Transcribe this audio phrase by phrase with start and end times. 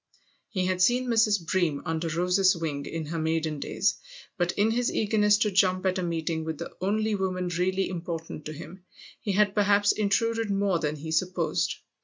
[0.49, 1.45] He had seen Mrs.
[1.45, 3.97] Bream, under Rose's wing, in her maiden days;
[4.35, 8.45] but in his eagerness to jump at a meeting with the only woman really important
[8.45, 8.83] to him
[9.21, 11.75] he had perhaps intruded more than he supposed.